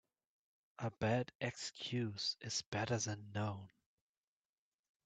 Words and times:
A 0.79 0.89
bad 0.89 1.31
excuse 1.39 2.35
is 2.41 2.63
better 2.71 2.97
then 2.97 3.29
none. 3.35 3.69